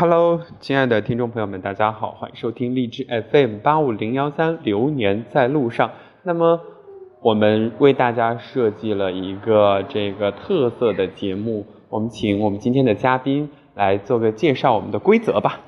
[0.00, 5.88] Hello，亲爱的听众朋友们，大家好，欢迎收听荔枝 FM 八五零幺三《流年在路上》。
[6.22, 6.58] 那么，
[7.20, 15.60] 我们为大家设计了一个这个特色的节目，我们请我们今天的嘉宾来做个介绍，我们的规则吧。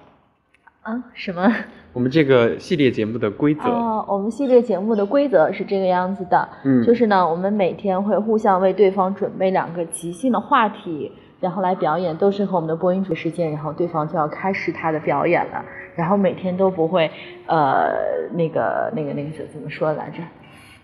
[0.81, 1.05] 啊？
[1.13, 1.55] 什么？
[1.93, 3.69] 我们这个系列节目的规则。
[3.69, 11.13] 哦，我们系列节目的规则是这个样子的，嗯就是呢，我们每天会互相为对方准备两个即兴的话题，
[11.43, 15.63] 然后来表演，都是和我们的播音主时间，然后对方就要开始他的表演了，
[15.97, 17.11] 然后每天都不会，
[17.47, 17.91] 呃，
[18.33, 20.23] 那个那个那个怎怎么说来着？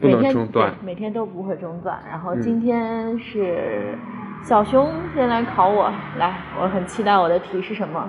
[0.00, 1.98] 不能每天中断对每天都不会中断。
[2.08, 3.96] 然后嗯今天是
[4.42, 8.08] 小熊先来考我，来，我很期待我的题是什么？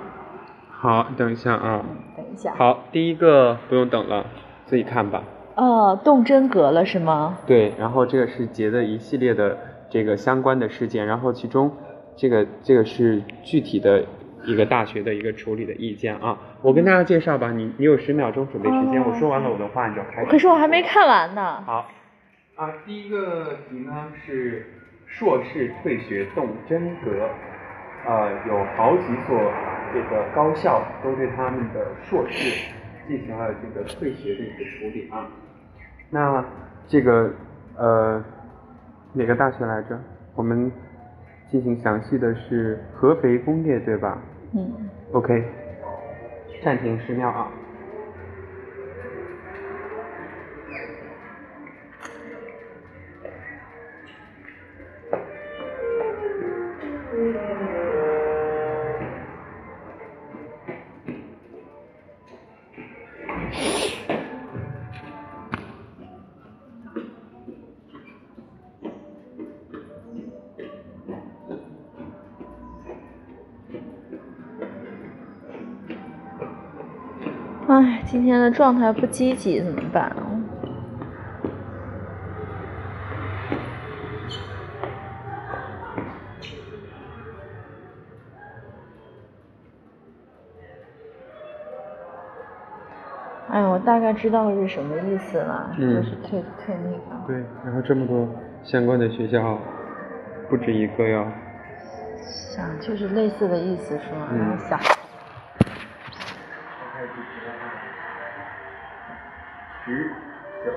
[0.69, 1.83] 好，等一下啊。
[2.15, 2.53] 等一下。
[2.55, 4.25] 好，第一个不用等了，
[4.65, 5.23] 自己看吧。
[5.55, 7.37] 哦，动真格了是吗？
[7.45, 9.57] 对，然后这个是节的一系列的
[9.89, 11.71] 这个相关的事件，然后其中
[12.19, 14.05] 这个这个是具体的
[14.43, 16.37] 一个大学的一个处理的意见啊。
[16.61, 20.29] 我跟大家介绍吧，你你有十秒钟准备时间，哦我说完了我的话你就开始。
[20.29, 21.63] 可是我还没看完呢。
[21.65, 21.89] 好，
[22.55, 24.65] 啊，第一个题呢是
[25.05, 27.29] 硕士退学动真格，
[28.05, 29.39] 呃，有好几所
[29.93, 32.69] 这个高校都对他们的硕士
[33.07, 35.25] 进行了这个退学的一个处理啊。
[36.09, 36.43] 那
[36.85, 37.31] 这个
[37.77, 38.21] 呃
[39.13, 39.97] 哪个大学来着？
[40.35, 40.69] 我们
[41.51, 44.21] 进行详细的是合肥工业对吧
[44.53, 44.71] 嗯
[45.13, 45.43] ，？OK，
[46.63, 47.51] 暂停十秒啊。
[78.11, 80.11] 今天的状态不积极怎么办？
[93.49, 97.27] 哎，我大概知道是什么意思了，嗯就是退退那个。
[97.27, 98.27] 对，然后这么多
[98.63, 99.59] 相关的学校，
[100.49, 101.27] 不止一个哟。
[102.23, 104.27] 想就是类似的意思是吗？
[104.31, 104.79] 嗯然后想，
[109.89, 110.11] 十、
[110.63, 110.71] 九、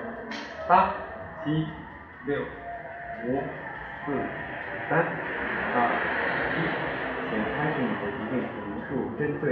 [0.66, 0.88] 八、
[1.44, 1.68] 七、
[2.24, 2.40] 六、
[3.26, 3.42] 五、
[4.06, 4.12] 四、
[4.88, 5.04] 三、
[5.74, 5.76] 二、
[6.56, 6.58] 一，
[7.28, 8.56] 请开始你的一定陈
[8.88, 9.44] 述，针对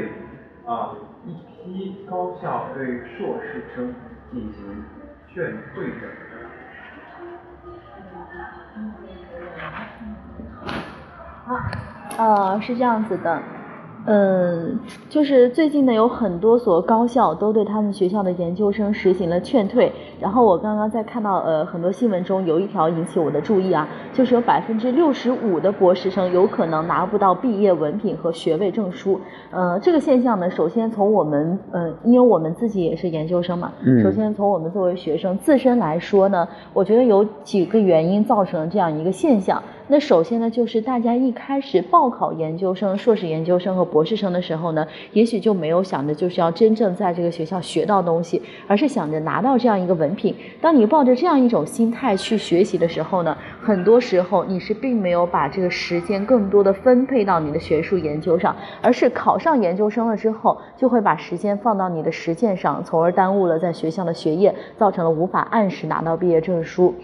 [0.67, 3.95] 啊一批高校对硕士生
[4.33, 4.83] 进行
[5.29, 6.09] 劝退的。
[11.45, 11.49] 好
[12.17, 13.43] 呃，是这样子的，
[14.07, 14.79] 嗯，
[15.09, 19.93] 就是最近呢，有很多所高校都对他们学校的研究生实行了劝退。
[20.19, 29.21] 然后我刚刚在看到呃很多新闻中有一条引起我的注意啊，就是有百分之六十五的博士生有可能拿不到毕业文凭和学位证书。
[29.51, 39.63] 呃，这个现象呢，首先从我们呃，因为我们自己也是研究生嘛，嗯首先从我们作为学生自身来说呢，我觉得有几个原因造成了这样一个现象。
[39.93, 50.33] 那首先呢，就是大家一开始报考研究生、硕士研究生和博士生的时候呢，也许就没有想着就是要真正在这个学校学到东西，而是想着拿到这样一个文凭。
[50.61, 66.95] 当你抱着这样一种心态去学习的时候呢，很多时候你是并没有把这个时间更多的分配到你的学术研究上，而是考上研究生了之后，就会把时间放到你的实践上，从而耽误了在学校的学业，造成了无法按时拿到毕业证书。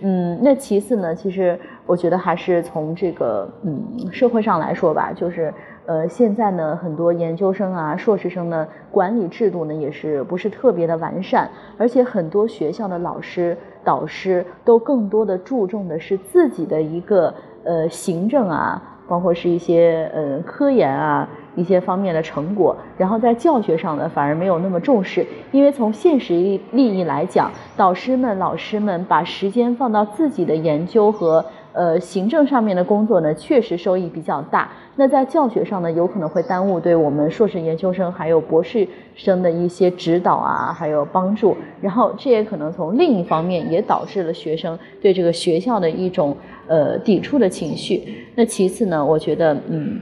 [0.00, 5.52] 嗯，那其次呢，其实我觉得还是从这个嗯社会上来说吧，就是
[5.88, 17.32] 呃现在呢很多研究生啊、硕士生呢管理制度呢也是不是特别的完善，而且很多学校的老师、导师都更多的注重的是自己的一个
[17.64, 21.26] 呃行政啊，包括是一些呃科研啊
[21.56, 31.42] 一些方面的成果，然后在教学上呢反而没有那么重视，因为从现实利利益来讲，导师们、老师们把时间放到自己的研究和
[31.78, 34.68] 呃行政上面的工作呢，确实收益比较大。
[34.96, 41.56] 那在教学上呢，有可能会耽误对我们硕士研究生还有博士生的一些指导啊，还有帮助。
[41.80, 46.36] 然后这也可能从另一方面也导致了学生对这个学校的一种
[46.66, 48.26] 呃抵触的情绪。
[48.34, 50.00] 那其次呢，我觉得嗯。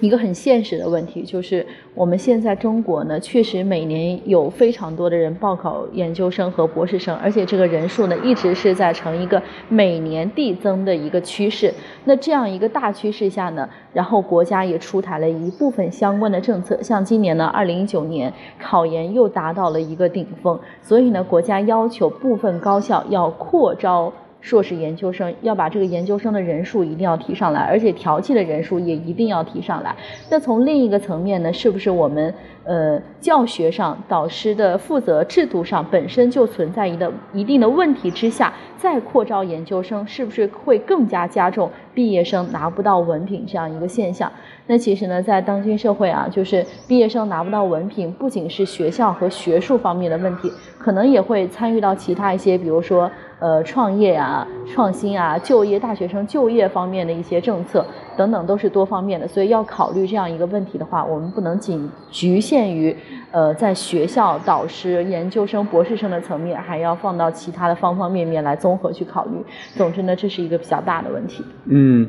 [0.00, 11.72] 一个很现实的问题，就是我们现在中国呢，确实每年有非常多的人报考研究生和博士生，而且这个人数呢，一直是在呈一个每年递增的一个趋势。
[12.04, 24.12] 那这样一个大趋势下呢，然后国家也出台了一部分相关的政策，像今年呢，二零一九年考研又达到了一个顶峰，所以呢，国家要求部分高校要扩招。
[24.46, 29.92] 硕士研究生要把这个研究生的人数一定要提上来，而且调剂的人数也一定要提上来。
[30.30, 32.32] 那从另一个层面呢，是不是我们
[32.62, 44.30] 呃教学上导师的负责制度上本身就存在一个一定的问题之下，再扩招研究生，是不是会更加加重毕业生拿不到文凭这样一个现象？
[44.68, 53.10] 那其实呢，在当今社会啊，就是毕业生拿不到文凭，不仅是学校和学术方面的问题，可能也会参与到其他一些，比如说。
[53.38, 57.84] 呃，创业啊，创新啊，就业，大学生就业方面的一些政策
[58.16, 59.28] 等等，都是多方面的。
[59.28, 62.96] 所以要考虑这样一个问题的话，我们不能仅局限于
[63.32, 69.32] 呃在学校导师、研究生、博士生的层面，还要放到其他的方方面面来综合去考虑。
[69.74, 71.44] 总之呢，这是一个比较大的问题。
[71.66, 72.08] 嗯，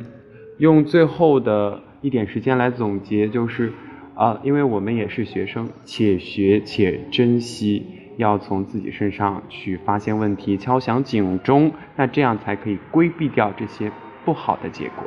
[0.59, 3.73] 用最后的一点时间来总结，就是
[4.15, 7.96] 啊，因为我们也是学生，且学且珍惜。
[8.17, 13.91] 要从自己身上去发现问题，敲响警钟，那这样才可以规避掉这些
[14.25, 15.03] 不好的结果。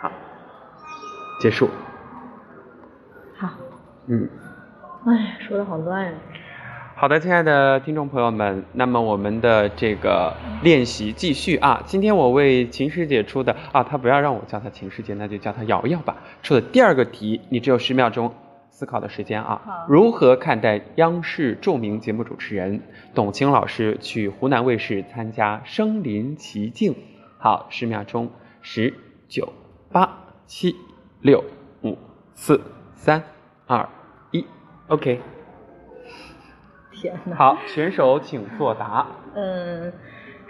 [0.00, 0.12] 好，
[1.40, 1.68] 结束。
[3.36, 3.48] 好。
[4.06, 4.28] 嗯。
[5.06, 6.12] 哎，说的好乱呀。
[6.94, 11.82] 好的，亲爱的听众朋友们，那么我们的这个练习继续啊。
[11.86, 16.18] 今天我为秦师姐出的啊，她不要让我叫她秦师姐，那就叫她瑶瑶吧。
[16.42, 18.30] 出的第二个题，你只有十秒钟。
[18.80, 22.80] 思考的时间啊，如何看待央视著名节目主持人
[23.14, 26.94] 董卿老师去湖南卫视参加《声临其境》？
[27.36, 28.30] 好，十秒钟，
[28.62, 28.94] 十、
[29.28, 29.52] 九、
[29.92, 30.10] 八、
[30.46, 30.74] 七、
[31.20, 31.44] 六、
[31.82, 31.98] 五、
[32.32, 32.58] 四、
[32.94, 33.22] 三、
[33.66, 33.86] 二、
[34.30, 34.46] 一
[34.88, 35.20] ，OK。
[36.92, 37.36] 天哪！
[37.36, 39.06] 好，选手请作答。
[39.34, 39.92] 嗯。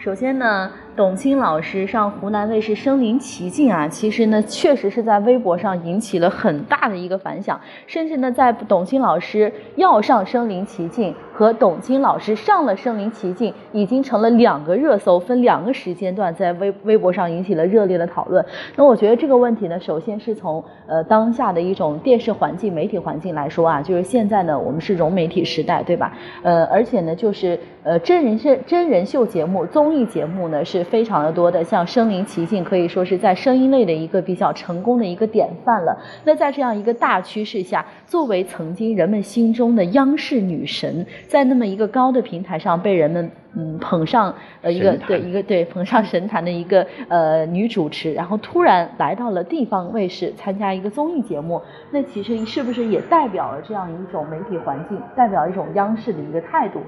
[0.02, 18.44] 首先呢，董卿老师上湖南卫视《身临其境》啊，其实呢，确实是在微博上引起了很大的一个反响，甚至呢，在董卿老师要上《身临其境》和董卿老师上了《身临其境》已经成了两个热搜，分两个时间段在微微博上引起了热烈的讨论。
[18.76, 26.12] 那我觉得这个问题呢，首先是从呃当下的一种电视环境、媒体环境来说啊，就是现在呢，我们是融媒体时代，对吧？
[26.42, 35.98] 呃，而且呢，就是呃真人秀、真人秀节目综艺节目呢是非常的多的，像《身临其境》可以说是在声音类的一个比较成功的一个典范了。
[36.22, 51.62] 那在这样一个大趋势下，作为曾经人们心中的央视女神，在那么一个高的平台上被人们嗯捧上呃一个对一个对捧上神坛的一个呃女主持，然后突然来到了地方卫视参加一个综艺节目，
[51.92, 56.80] 那其实是不是也代表了这样一种媒体环境，代表一种央视的一个态度？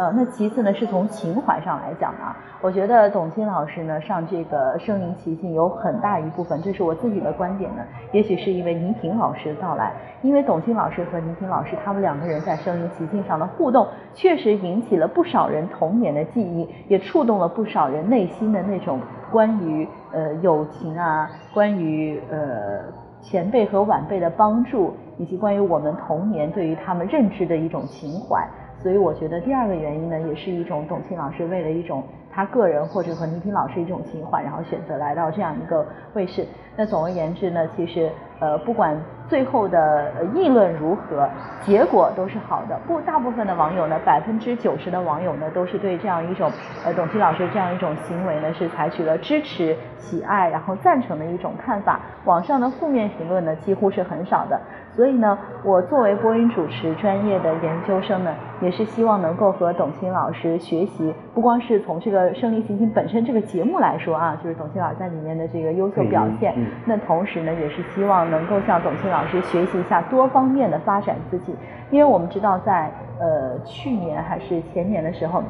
[0.00, 9.92] 呃，那其次呢，是从情怀上来讲啊，我觉得董卿老师呢上这个《声临其境》有很大一部分，这是我自己的观点呢，也许是因为倪萍老师的到来，
[10.22, 18.98] 因为董卿老师和倪萍老师他们两个人在《声临其境》上的互动，确实引起了不少人童年的记忆，也触动了不少人内心的那种
[19.30, 22.84] 关于呃友情啊，关于呃
[23.20, 28.48] 前辈和晚辈的帮助，以及关于我们童年对于他们认知的一种情怀。
[28.82, 36.46] 所以我觉得第二个原因呢，也是一种董卿老师为了一种他个人或者和倪萍老师一种情怀，然后选择来到这样一个卫视。
[36.76, 38.10] 那总而言之呢，其实
[38.40, 38.96] 呃不管
[39.28, 41.28] 最后的议论如何，
[41.60, 42.76] 结果都是好的。
[42.84, 46.50] 不，大部分的网友呢，百分之九十的网友呢，都是对这样一种
[46.84, 52.00] 呃董卿老师这样一种行为呢，是采取了支持、喜爱，然后赞成的一种看法。
[52.24, 54.60] 网上的负面评论呢，几乎是很少的。
[54.92, 66.52] 所以呢，我作为播音主持专业的研究生呢，也是希望能够和董卿老师学习，不光是从这个《声临其境》本身这个节目来说啊，就是董卿老师在里面的这个优秀表现。
[66.84, 71.54] 那同时呢，也是希望能够向董卿老师学习一下多方面的发展自己，
[71.90, 75.42] 因为我们知道在呃去年还是前年的时候，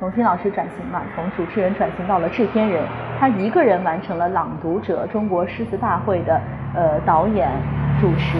[0.00, 2.82] 董卿老师转型嘛，从主持人转型到了制片人，
[3.18, 6.40] 他一个人完成了《朗读者》中国诗词大会的
[6.74, 7.50] 呃导演。
[8.00, 8.36] 主持，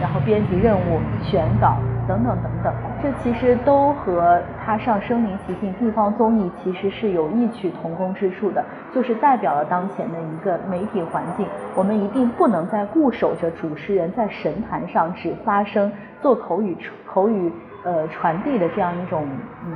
[0.00, 11.46] 然后编辑任务、选稿等等等等，这其实都和他上《声临其境》地方综艺其实是有异曲同工之处的，就是代表了当前的一个媒体环境。
[11.74, 17.52] 我们一定不能再固守着主持人在神坛上只发声、做口语口语
[17.84, 19.26] 呃传递的这样一种
[19.66, 19.74] 嗯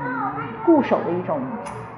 [0.66, 1.40] 固守的一种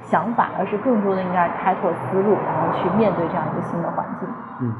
[0.03, 4.29] 想法，而是更多的应该开拓思路，然后去面对这样一个新的环境。
[4.61, 4.73] 嗯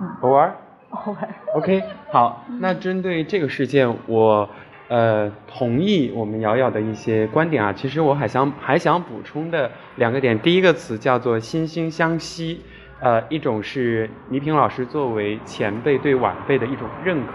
[0.00, 0.52] 嗯，偶尔。
[1.54, 4.46] OK，好，那针对这个事件，我
[4.92, 7.72] 呃同意我们瑶瑶的一些观点啊。
[7.72, 12.60] 其实我还想还想补充的两个点，第一个词叫做惺惺相惜，
[13.00, 17.32] 呃，一种是倪萍老师作为前辈对晚辈的一种认可，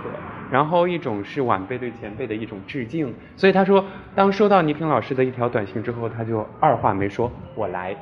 [0.51, 3.11] 然后一种是晚辈对前辈的一种致敬。
[3.35, 3.83] 所以他说，
[4.13, 7.95] 当收到倪萍老师的一条短信之后，他就二话没说，我来。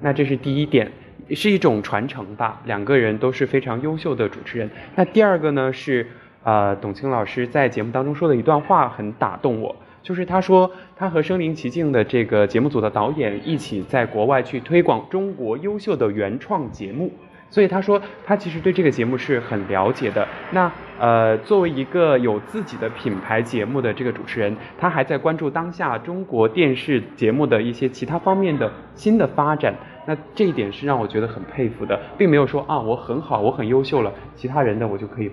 [0.00, 0.90] 那这是第一点。
[1.30, 4.68] 是一种传承吧，两个人都是非常优秀的主持人。
[4.94, 6.06] 那第二个呢是，
[6.44, 17.10] 呃，董卿老师在节目当中说的一段话很打动我，就是他说他和身临其境的这个节目组的导演一起在国外去推广中国优秀的原创节目，
[17.48, 20.28] 所以他说他其实对这个节目是很了解的。
[20.52, 20.70] 那
[21.00, 29.74] 呃，作为一个有自己的品牌节目的这个主持人，他还在关注当下中国电视节目的一些其他方面的新的发展。
[30.06, 35.30] 那这一点是让我觉得很佩服的，并没有说啊我很好，我很优秀了，其他人的我就可以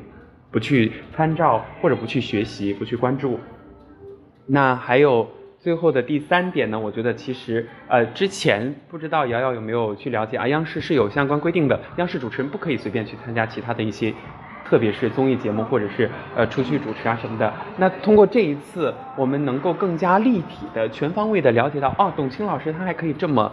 [0.52, 3.40] 不去参照或者不去学习，不去关注。
[4.46, 5.28] 那还有
[5.60, 6.80] 最后的第三点呢？
[6.80, 10.48] 我觉得其实呃之前不知道瑶瑶有没有去了解啊？
[10.48, 14.14] 央视是有相关规定的，央视主持人不可以随便去参加其他的一些，
[14.66, 17.54] 特别是综艺节目或者是呃出去主持啊什么的。
[17.78, 23.52] 那通过这一次，我们能够更加立体的、全方位的了解到，哦，董卿老师她还可以这么。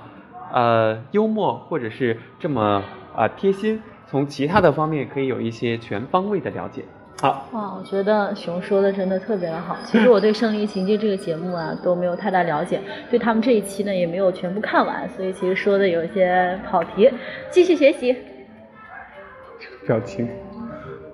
[0.50, 2.82] 呃，幽默或者是这么
[3.14, 6.82] 啊贴心，从其他的方面可以有一些全方位的了解。
[7.20, 9.76] 好，哇，我觉得熊说的真的特别的好。
[9.84, 17.10] 其实我对《胜利情境》这个节目啊都没有太大了解，对他们这一期呢也没有全部看完，所以其实说的有一些跑题，
[17.50, 18.16] 继续学习。
[19.84, 20.28] 表情。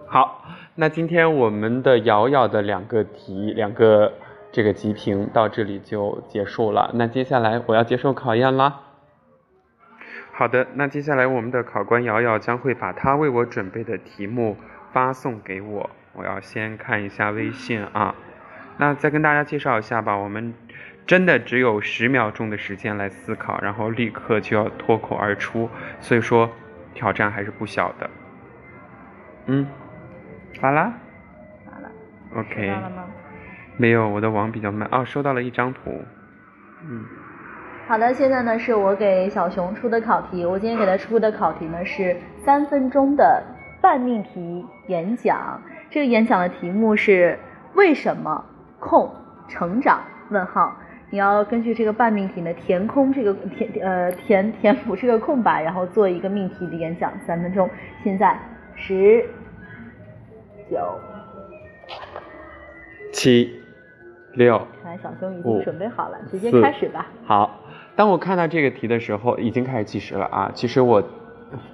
[0.06, 4.12] 好，那今天我们的瑶瑶的两个题，两个
[4.52, 6.90] 这个集评到这里就结束了。
[6.94, 8.80] 那接下来我要接受考验啦。
[10.36, 14.56] 好的，那接下来我们的考官瑶瑶将会把她为我准备的题目
[14.92, 15.88] 发送给我。
[16.12, 18.12] 我要先看一下微信啊。
[18.76, 20.52] 那再跟大家介绍一下吧，我们
[21.06, 26.50] 真的只有十秒钟的时间来思考，然后立刻就要脱口而出，所以说
[26.94, 28.10] 挑战还是不小的。
[29.46, 29.68] 嗯，
[30.60, 30.92] 发了？
[31.64, 31.88] 发了。
[32.34, 32.74] OK。
[33.76, 34.88] 没有，我的网比较慢。
[34.90, 36.02] 哦，收到了一张图。
[36.88, 37.04] 嗯。
[37.86, 40.44] 好的，现在呢是我给小熊出的考题。
[40.46, 43.42] 我今天给他出的考题呢是三分钟的
[43.82, 45.60] 半命题演讲。
[45.90, 47.38] 这个演讲的题目是
[47.74, 48.42] 为什么
[48.80, 49.10] 空
[49.48, 50.00] 成长？
[50.30, 50.74] 问号。
[51.10, 57.68] 你要根据这个半命题呢填空这个填呃填填补这个空白，然后做一个命题的演讲，三分钟。
[58.02, 58.36] 现在
[58.74, 59.22] 十
[60.70, 60.78] 九
[63.12, 63.62] 七
[64.32, 67.06] 六，看来小熊已经准备好了，直接开始吧。
[67.26, 67.60] 好。
[67.96, 70.50] 当我看到这个题的时候，已经开始计时了啊！
[70.52, 71.00] 其实我，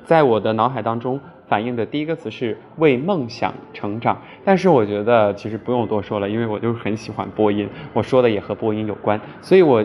[0.04, 9.82] 在我的脑海当中反映的第一个词是为梦想成长，但是我觉得其实不用多说了，因为我就是很喜欢播音，我说的也和播音有关，所以我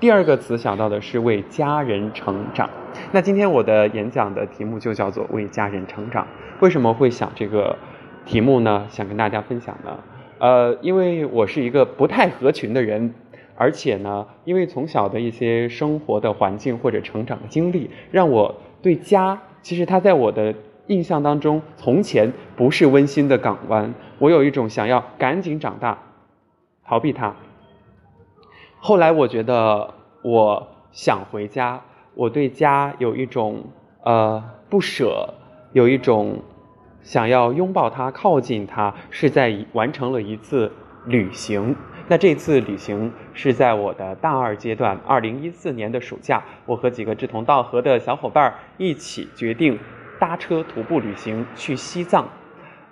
[0.00, 2.68] 第二个词想到的是为家人成长。
[3.12, 6.26] 那今天我的演讲的题目就叫做为家人成长。
[6.58, 7.76] 为什么会想这个
[8.24, 8.84] 题目呢？
[8.88, 9.96] 想跟大家分享呢？
[10.38, 13.14] 呃，因为我是一个不太合群的人。
[13.56, 20.54] 而且呢，因为从小的一些生活的环境或者成长的经历，让我对家，其实它在我的
[20.86, 23.94] 印象当中，从前不是温馨的港湾。
[24.18, 25.98] 我有一种想要赶紧长大，
[26.84, 27.34] 逃避它。
[28.78, 31.80] 后来我觉得我想回家，
[32.14, 33.64] 我对家有一种
[34.02, 35.34] 呃不舍，
[35.72, 36.42] 有一种
[37.02, 40.72] 想要拥抱它、靠近它，是在完成了一次
[41.06, 41.76] 旅行。
[42.12, 49.78] 那这次旅行是在我的大二阶段，二零一四年的暑假，我和几个志同道合的小伙伴一起决定
[50.20, 52.28] 搭车徒步旅行去西藏。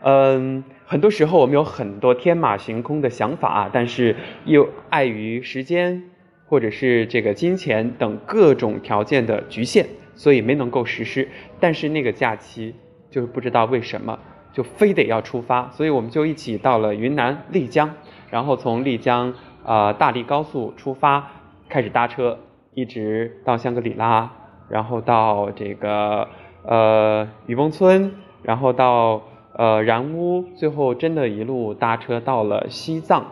[0.00, 6.03] 嗯，很多时候我们有很多天马行空的想法，但是又碍于时间
[6.47, 11.29] 或者是这个金钱等各种条件的局限，所以没能够实施。
[11.61, 12.75] 但是那个假期
[13.11, 14.19] 就是不知道为什么
[14.50, 17.95] 就非得要出发，所以我们就一起到了云南丽江。
[18.30, 19.34] 然后从丽江
[19.64, 21.28] 啊大理高速出发，
[21.68, 22.38] 开始搭车，
[22.75, 24.30] 一直到香格里拉，
[24.68, 26.28] 然后到这个
[26.64, 29.22] 呃雨崩村，然后到
[29.54, 33.26] 呃然乌，最后真的一路搭车到了西藏。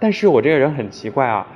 [0.00, 1.46] 但是我这个人很奇怪啊，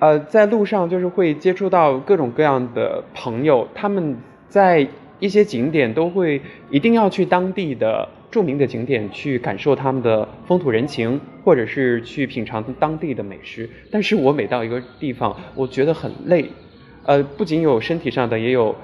[0.00, 4.88] 呃在路上就是会接触到各种各样的朋友，他们在
[5.20, 8.08] 一些景点都会一定要去当地的。
[8.30, 13.68] 著名的景点去感受他们的风土人情，或者是去品尝当地的美食。
[13.90, 16.48] 但是我每到一个地方，我觉得很累，
[17.04, 18.74] 呃，不仅有身体上的，也有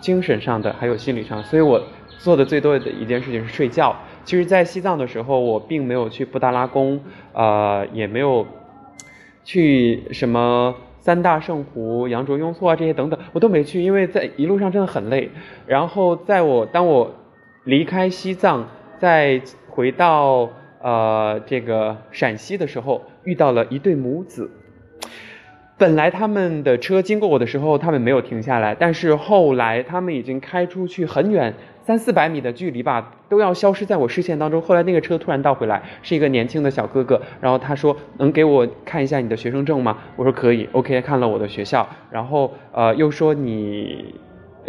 [0.00, 1.42] 精神上的，还有心理上。
[1.44, 1.80] 所以我
[2.18, 3.96] 做的最多的一件事情是睡觉。
[4.24, 7.00] 其实，在西藏的时候，我并没有去布达拉宫，
[7.32, 8.46] 呃，也没有
[9.44, 15.30] 去什么三大圣湖、羊卓雍措啊这些等等，我都没去，因为在一路上真的很累。
[15.66, 17.14] 然后，在我当我
[17.64, 18.68] 离开西藏，
[19.00, 19.40] 在
[19.70, 20.50] 回到
[20.82, 24.50] 呃这个陕西的时候，遇到了一对母子。
[25.78, 34.60] 本来他们的车经过我的时候，他们没有停下来，但是后来他们已经开出去很远，三四百米的距离吧，都要消失在我视线当中。
[34.60, 40.68] 后来那个车突然倒回来，是一个年轻的小哥哥，然后他说：“能给我看一下你的学生证吗？”我说：“可以。
[40.72, 44.14] ”OK，看了我的学校，然后呃又说你。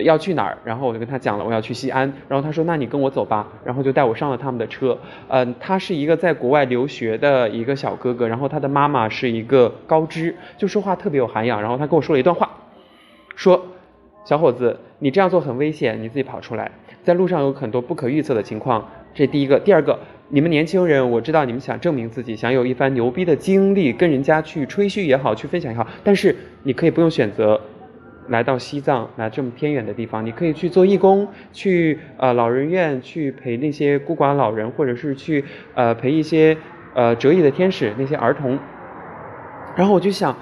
[0.04, 0.58] 要去哪儿？
[0.64, 2.12] 然后我就跟他讲了，我要去西安。
[2.28, 4.98] 然后他说：“那你跟我走吧。”然后就带我上了他们的车。
[5.28, 11.62] 嗯，他是一个在国外留学的一个小哥哥，然后他的妈妈是一个高知，就说话特别有涵养。
[11.62, 12.50] 然后他跟我说了一段话，
[13.36, 13.66] 说
[14.26, 16.72] ：“小伙子，你这样做很危险，你自己跑出来，
[17.04, 18.90] 在路上有很多不可预测的情况。
[19.14, 27.60] 这第一个，第二个，你们年轻人，我知道你们想证明自己，想有一番牛逼的经历，跟人家去吹嘘也好，去分享也好，但是你可以不用选择。”
[28.28, 35.44] 来到西藏，来这么偏远的地方，你可以去做义工，去呃老人院去陪那些孤寡老人，或者是去
[35.76, 36.58] 呃陪一些
[36.94, 38.58] 呃折翼的天使那些儿童。
[39.76, 40.36] 然后我就想，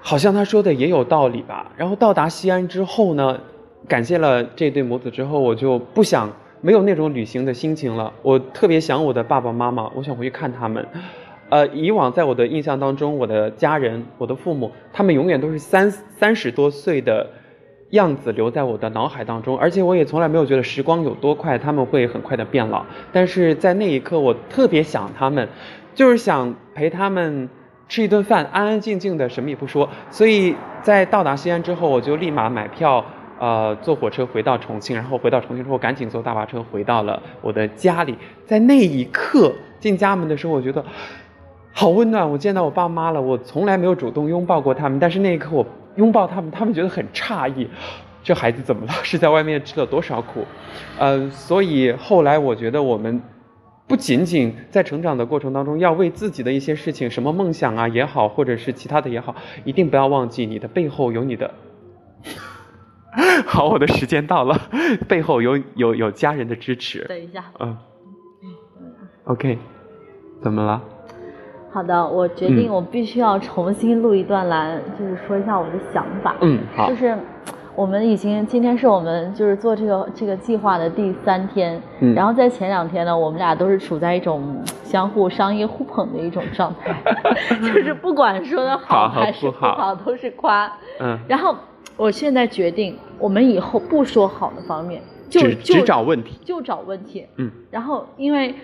[0.00, 1.72] 好像他说的也有道理吧。
[1.76, 3.38] 然后到达西安之后呢，
[3.88, 8.12] 感谢了这对母子之后，我就不想没有那种旅行的心情了。
[8.22, 10.86] 我特别想我的爸爸妈妈，我想回去看他们。
[11.52, 17.28] 呃，以往在我的印象当中，我的家人、我的父母，他们永远都是三三十多岁的
[17.90, 22.86] 样子留在我的脑海当中，而且我也从来没有觉得时光有多快，他们会很快的变老。
[23.12, 25.46] 但是在那一刻，我特别想他们，
[25.94, 27.50] 就是想陪他们
[27.86, 29.86] 吃一顿饭，安安静静的，什么也不说。
[30.10, 33.04] 所以在到达西安之后，我就立马买票，
[33.38, 38.16] 呃，坐火车回到重庆，然后回到重庆之后，赶紧坐大巴车回到了我的家里。
[38.46, 40.82] 在那一刻进家门的时候，我觉得。
[41.74, 42.30] 好温暖！
[42.30, 47.66] 我见到我爸妈了，我从来没有主动拥抱过他们，但是那一刻我拥抱他们，他们觉得很诧异，
[48.22, 48.92] 这孩子怎么了？
[49.02, 50.44] 是在外面吃了多少苦？
[50.98, 53.20] 呃，所以后来我觉得我们
[53.86, 61.50] 不仅仅在成长的过程当中要为自己的一些事情，什么梦想啊也好，或者是其他的也好，一定不要忘记你的背后有你的。
[63.46, 64.58] 好，我的时间到了，
[65.08, 67.04] 背后有有有家人的支持。
[67.08, 67.44] 等一下。
[67.58, 67.76] 嗯。
[69.24, 69.58] OK，
[70.42, 70.82] 怎么了？
[71.72, 76.36] 好的，我决定我必须要重新录一段来，就是说一下我的想法。
[76.42, 76.86] 嗯，好。
[76.86, 77.16] 就是
[77.74, 86.94] 我们已经今天是我们就是做这个这个计划的第三天，嗯，然后在前两天呢，我们俩都是处在一种相互商业互捧的一种状态，
[87.56, 90.70] 就是不管说的好还是不好，都是夸。
[91.00, 91.18] 嗯。
[91.26, 91.56] 然后
[91.96, 97.26] 我现在决定，我们以后不说好的方面，就只找问题，就找问题。
[97.36, 97.50] 嗯。
[97.70, 98.54] 然后因为。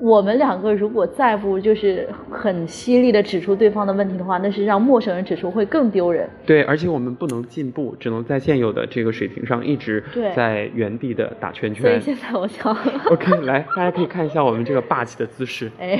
[0.00, 6.28] 我们两个如果再不就是很犀利的指出对方的问题的话，那是让陌生人指出会更丢人。
[6.44, 10.02] 对，而且我们不能进步，只能在现有的这个水平上一直
[10.34, 11.82] 在原地的打圈圈。
[11.82, 12.76] 所以现在我想，
[13.10, 15.70] OK，来，大家可以看一下我们这个霸气的姿势。
[15.78, 15.98] 哎，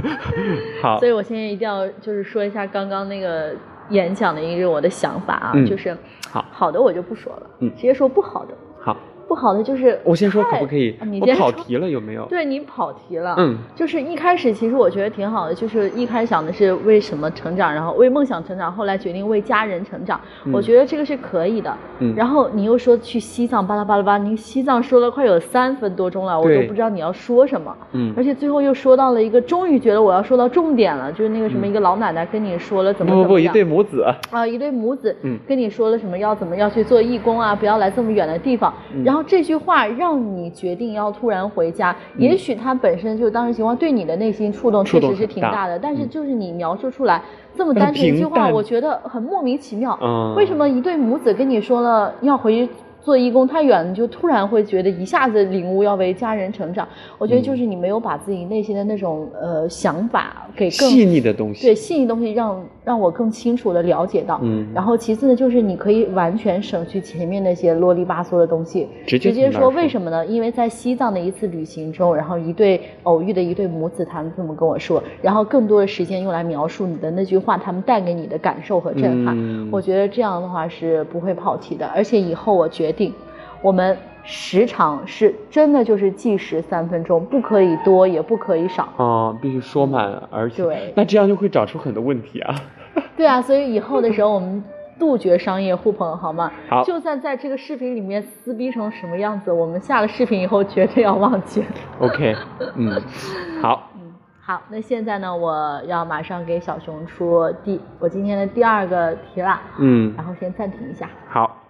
[0.80, 0.98] 好。
[0.98, 3.52] 所以我现在一定要就是说一下刚刚那个
[3.90, 5.94] 演讲的一个我的想法啊，就是
[6.30, 8.54] 好好的我就不说了，嗯，直接说不好的。
[8.80, 8.96] 好。
[9.28, 10.96] 不好的就是我先说可不可以？
[11.20, 12.24] 我跑题了有没有？
[12.26, 13.34] 对你跑题了。
[13.38, 20.18] 嗯，就是一开始其实我觉得挺好的，就是一开始想的是为什么成长，然后为梦想成长，后来决定为家人成长。
[20.52, 21.76] 我觉得这个是可以的。
[21.98, 22.14] 嗯。
[22.16, 27.76] 然后你又说去西藏巴拉巴拉巴，你西藏说了快有三分多钟了，我都不知道你要说什么。
[27.92, 28.14] 嗯。
[28.16, 38.72] 而且最后又说到了一个，终于觉得我要说到重点了，就是那个什么一个老奶奶跟你说了怎么怎么不不一对母子啊一对母子嗯跟你说了什么要怎么要去做义工啊不要来这么远的地方，
[39.04, 39.88] 然后这句话。
[39.98, 47.22] 让你决定要突然回家，也许他本身就当时情况对你的内心触动确实是挺大的，但是就是你描述出来
[47.56, 49.98] 这么单纯一句话，我觉得很莫名其妙。
[50.36, 52.72] 为什么一对母子跟你说了要回去？
[53.00, 56.86] 做义工太远，你就突然会觉得一下子领悟要为家人成长。
[57.16, 64.40] 我觉得就是你没有把自己内心的那种呃想法给更细腻的东西，对细腻东西让让我更清楚的了解到。
[64.42, 64.66] 嗯。
[64.74, 70.26] 然后其次呢，就是你可以完全省去前面那些啰里吧嗦的东西，直接说为什么呢？
[70.26, 79.36] 因为在西藏的一次旅行中，然后一对偶遇的一对母子，他们这么跟我说，然后更多的时间用来描述你的那句话，他们带给你的感受和震撼。
[79.38, 79.68] 嗯。
[79.70, 82.88] 我觉得这样的话是不会跑题的，而且以后我决。
[82.88, 83.12] 定，
[83.60, 92.54] 我们时长是真的就是计时三分钟，不可以多也不可以少啊，必须说满，而且对，那这样就会找出很多问题啊。
[93.16, 94.62] 对啊，所以以后的时候我们
[94.98, 96.50] 杜绝商业互捧，好吗？
[96.68, 101.64] 好就算在这个视频里面撕逼成什么样子，我们下了视频以后绝对要忘记。
[102.00, 102.36] OK，
[102.74, 103.00] 嗯，
[103.62, 111.08] 好，嗯，好，那现在呢，我要马上给小熊出第我今天的第二个题了，嗯，然后先暂停一下。
[111.28, 111.64] 好，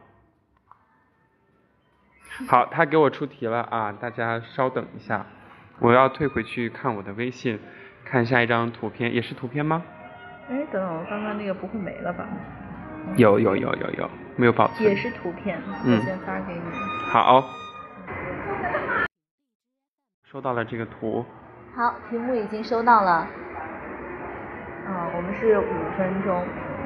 [2.48, 5.26] 好，他给我出题了啊，大家稍等一下，
[5.80, 7.58] 我要退回去看我的微信，
[8.04, 9.82] 看下一张图片，也是图片吗？
[10.48, 12.26] 哎，等等，我刚刚那个不会没了吧？
[13.16, 14.88] 有有有有有，没有保存。
[14.88, 16.61] 也是图片，嗯我先发给你。
[17.11, 17.44] 好，
[20.30, 21.24] 收到了这个图。
[21.74, 23.26] 好，题目已经收到了。
[24.87, 26.37] 嗯，我们是五分钟，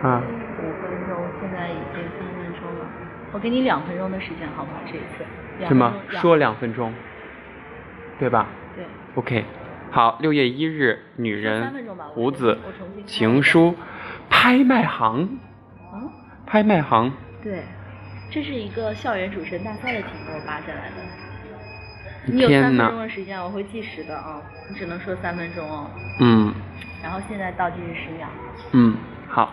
[0.03, 0.22] 啊，
[0.59, 2.87] 五分钟，现在已经三分钟了。
[3.33, 4.81] 我给你两分钟的时间，好不好？
[4.87, 5.25] 这一次。
[5.59, 6.09] 两是吗分？
[6.11, 6.92] 钟说两分钟，
[8.18, 8.85] 对吧对。
[9.14, 9.44] ？OK，
[9.92, 12.59] 好，六月一日，女三人胡子
[13.05, 13.74] 情书，
[14.31, 15.38] 拍卖行，
[15.92, 16.11] 嗯，
[16.46, 17.62] 拍卖行，对，
[18.31, 20.96] 这是一个校园主持人大赛的题目，我扒下来的。
[22.24, 25.87] 你有三分钟，的时间，我会计时的啊，你只能说三分钟哦。
[26.20, 26.55] 嗯
[27.02, 28.26] 然后现在倒计时十秒。
[28.70, 28.96] 嗯，
[29.28, 29.52] 好，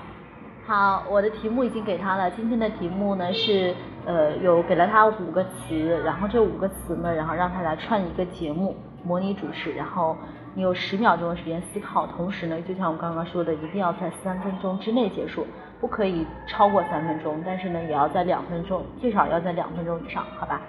[0.65, 2.31] 好，我的题目已经给他了。
[2.31, 3.75] 今天的题目呢是，
[4.05, 10.17] 呃，有给了他五个词，然后这五个词呢，然后让他来串一个节目，模拟主持，然后
[10.55, 15.45] 你有十秒钟的时间思考，同时呢，就像我刚刚说的，一定要在三分钟之内结束，
[15.79, 20.61] 不可以超过三分钟，但是呢，也要在两分钟，最少要在两分钟以上，好吧？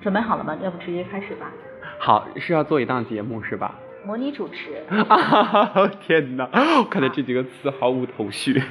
[0.00, 0.56] 准备好了吗？
[0.62, 1.46] 要不直接开始吧。
[1.98, 3.74] 好，是要做一档节目是吧？
[4.06, 5.88] 模拟主持，啊！
[6.02, 6.46] 天哪，
[6.78, 8.62] 我看到这几个词毫无头绪。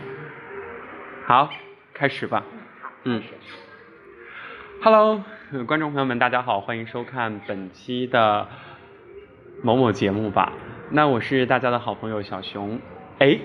[1.26, 1.50] 好，
[1.94, 2.44] 开始吧。
[3.04, 3.20] 嗯
[4.84, 8.48] ，Hello，呃观众朋友们，大家好，欢迎收看本期的
[9.62, 10.54] 某某节目吧。
[10.90, 12.80] 那我是大家的好朋友小熊。
[13.20, 13.38] 哎，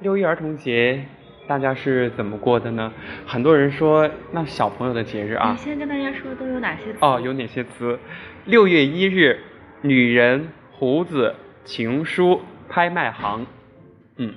[0.00, 1.04] 六一儿童节
[1.46, 2.92] 大家是怎么过的呢？
[3.26, 6.98] 很多人说，那小朋友的节日啊你，先跟大家说都有哪些词？
[7.00, 7.98] 哦，有哪些词？
[8.44, 9.40] 六月一日，
[9.82, 13.46] 女人、胡子、情书、拍卖行。
[14.16, 14.34] 嗯，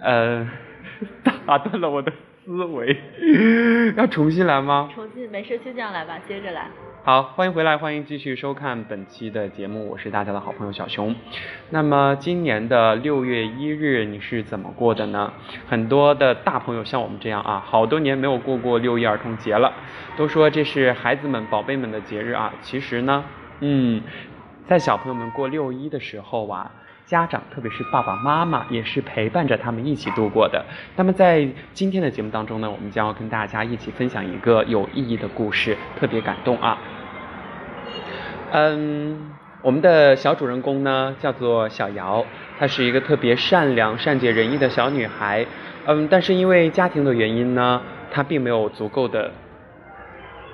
[0.00, 0.48] 呃，
[1.46, 2.12] 打断了我的
[2.44, 2.96] 思维，
[3.96, 4.90] 要重新来吗？
[4.94, 6.68] 重新，没事，就这样来吧，接着来。
[7.04, 11.12] 好，欢迎回来，欢迎继续收看本期的节目，我是大家的好朋友小熊。
[11.70, 15.32] 那么今年的六月一日你是怎么过的呢？
[15.66, 19.72] 很多的大朋友像我们这样啊，好多年没有过过六一儿童节了，
[20.16, 22.54] 都说这是孩子们、宝贝们的节日啊。
[22.62, 23.24] 其实呢，
[23.58, 24.00] 嗯，
[24.68, 26.70] 在小朋友们过六一的时候啊。
[27.12, 30.64] 家长，特别是爸爸妈妈，也是陪伴着他们一起度过的。
[30.96, 36.78] 那么在今天的节目当中呢，我们将要跟大家一起分享一个有意义的故事，特别感动啊。
[38.52, 42.24] 嗯，我们的小主人公呢叫做小瑶，
[42.58, 45.44] 她是一个特别善良、善解人意的小女孩。
[45.84, 49.30] 嗯，但是因为家庭的原因呢，她并没有足够的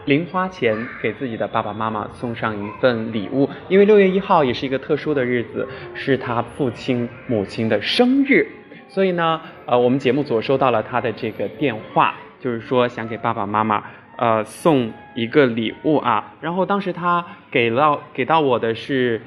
[0.09, 8.47] 零花钱给自己的爸爸妈妈送上一份礼物，因为六月一号也是一个特殊的日子，是他父亲母亲的生日，
[8.89, 13.85] 所以呢，呃，我们节目组收到了他的这个电话，就是说想给爸爸妈妈
[14.17, 19.21] 呃送一个礼物啊，然后当时他给到给到我的是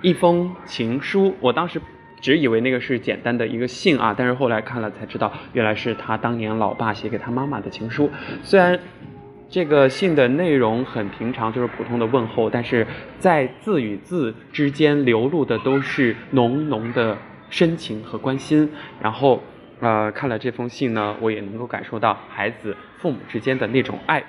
[0.00, 1.80] 一封情书，我当时。
[2.22, 8.08] 只以为那个是简单的一个信啊，但是后来看了才知道，原来是他当年老爸写给他妈妈的情书。
[8.44, 8.78] 虽然
[9.52, 12.86] 这个信的内容很平常，就是普通的问候，但是
[13.18, 17.18] 在字与字之间流露的都是浓浓的
[17.50, 18.72] 深情和关心。
[18.98, 19.42] 然后，
[19.80, 24.24] 呃，看了这封信呢，我也能够感受到孩子父母之间的那种爱。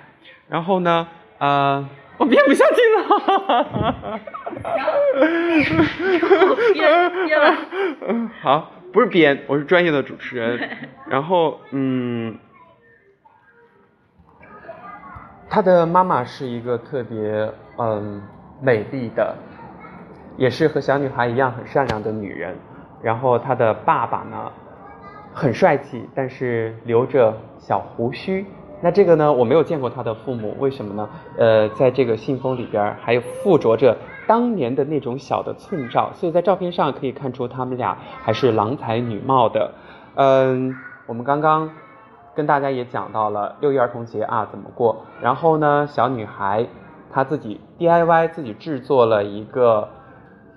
[0.50, 1.08] 然后呢，
[1.38, 4.20] 呃，我编不下去了。
[6.74, 7.56] 编编了。
[8.42, 10.70] 好，不是编，我是专业的主持人。
[11.10, 12.38] 然后，嗯，
[15.54, 18.20] 他的妈妈是一个特别嗯
[18.60, 19.36] 美丽的，
[20.36, 22.56] 也是和小女孩一样很善良的女人。
[23.04, 24.52] 然后他的爸爸呢，
[25.32, 28.44] 很帅气，但是留着小胡须。
[28.82, 31.08] 那这个呢，我没有见过他的父母，为什么呢？
[31.38, 39.72] 呃，在这个信封里边儿还附着着当年的那种小的寸照，所以在照片上可以看出他们俩还是郎才女貌的。
[40.16, 41.70] 嗯，我们刚刚
[42.36, 46.65] 跟大家也讲到了六一儿童节啊怎么过，然后呢，小女孩
[47.12, 49.88] 她自己 DIY 自己制作了一个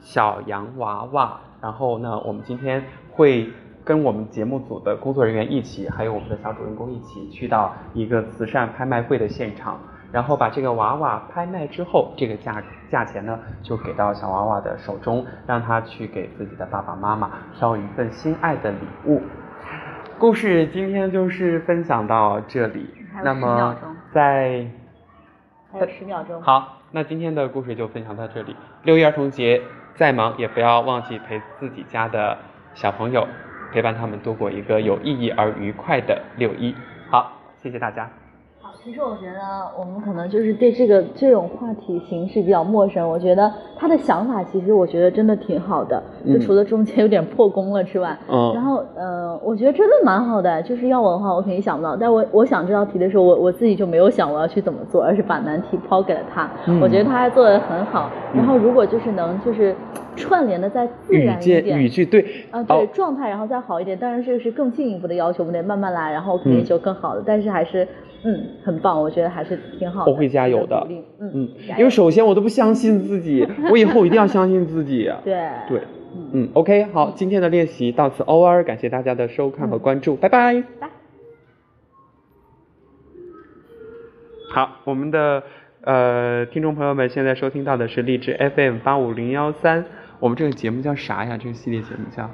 [0.01, 3.51] 小洋娃娃，然后呢，我们今天会
[3.85, 9.79] 跟我们节目组的工作人员一起，还有我们的小主人公一起去到一个慈善拍卖会的现场，
[10.11, 19.21] 然后把这个娃娃拍卖之后，这个价价钱呢就给到小娃娃的手中，让他去给自己的爸爸妈妈挑一份心爱的礼物。
[20.19, 22.87] 故事今天就是分享到这里。
[23.23, 23.77] 那么
[24.15, 24.67] 在
[25.71, 26.41] 还有十秒钟。
[26.41, 28.57] 好，那今天的故事就分享到这里。
[28.85, 29.61] 六一儿童节
[29.95, 32.39] 再忙也不要忘记陪自己家的
[32.73, 33.27] 小朋友，
[33.73, 36.75] 陪伴他们度过一个有意义而愉快的六一。
[37.11, 38.09] 好，谢谢大家。
[38.59, 43.09] 好其实我觉得我们可能就是对这个这种话题形式比较陌生。
[43.09, 48.85] 我觉得他的想法其实我觉得真的挺好的，就除了中间有点破功了之外，嗯，然后
[49.37, 50.62] 嗯，我觉得真的蛮好的。
[50.62, 51.96] 就是要我的话，我肯定想不到。
[51.96, 56.51] 但我我想这道题的时候，我我自己就没有想我要去怎么做，而是把难题抛给了他。
[56.81, 58.11] 我觉得他还做的很好。
[58.35, 59.75] 然后如果就是能就是
[60.16, 63.96] 串联的再自然一点，语句对，啊对，状态然后再好一点。
[63.99, 67.22] 当然这个是更进一步的要求，我们得慢慢来，然后肯定就更好了。
[67.25, 67.87] 但是还是。
[68.25, 70.11] 嗯，很棒，我觉得还是挺好的。
[70.11, 70.85] 我会加油的，
[71.20, 75.09] 嗯嗯，因为首先我都不相信自己，我以后一定要相信自己。
[75.22, 75.81] 对对，
[76.33, 80.63] 嗯，OK，好，今天的练习到此 over，感谢大家的收看和关注，拜拜。
[80.81, 80.89] 拜。
[84.51, 85.43] 好，我们的
[85.83, 89.85] 呃听众朋友们，现在收听到的是励志 FM 八五零幺三，
[90.19, 91.37] 我们这个节目叫啥呀？
[91.37, 92.31] 这个系列节目叫？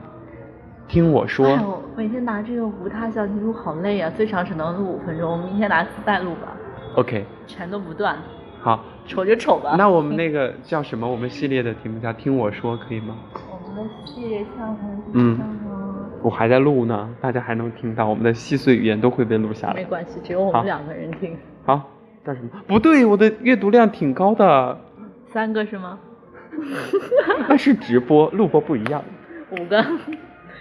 [0.89, 6.57] 听我说，每天拿这个无他小题录好累啊，最长只能录五分钟，我们明天拿磁带录吧。
[6.97, 7.25] OK。
[7.47, 8.17] 全都不断。
[8.61, 8.85] 好。
[9.05, 9.75] 丑就丑吧。
[9.77, 11.11] 那我们那个叫什么？
[11.11, 13.17] 我们系列的题目叫听我说，可以吗？
[13.73, 14.77] 我们的系列像
[15.15, 15.39] 嗯。
[16.21, 19.75] 我还在录呢，大家还能听到我们的细碎语言都会被录下来。
[19.75, 21.37] 没关系，只有我们两个人听。
[21.65, 21.81] 好。
[22.23, 22.49] 干什么？
[22.69, 24.79] 不对，我的阅读量挺高的。
[25.33, 25.99] 三个是吗？
[27.49, 29.03] 那是直播，录播不一样。
[29.51, 29.83] 五个。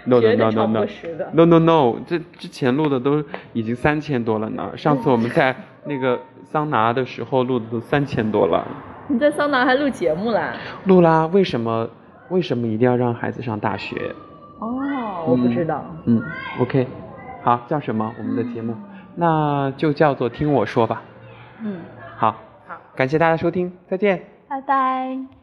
[0.04, 0.86] no no no no no
[1.32, 3.22] no no no，这之前录的都
[3.52, 4.72] 已经三千多了呢。
[4.76, 8.66] 上次我们在那个桑拿的时候录的都三千多了。
[9.06, 10.54] 你在桑拿还录节目啦？
[10.86, 11.88] 录啦，为什么？
[12.32, 14.14] 为什么一定要让孩子上大学？
[14.58, 15.84] 哦，我不知道。
[16.06, 16.22] 嗯
[16.60, 16.86] ，OK，
[17.42, 18.12] 好，叫什么？
[18.18, 18.74] 我们的节目，
[19.14, 21.02] 那就叫做听我说吧。
[21.60, 21.80] 嗯，
[22.16, 22.32] 好，
[22.66, 24.22] 好，感谢大家收听，再见。
[24.48, 25.41] 拜拜。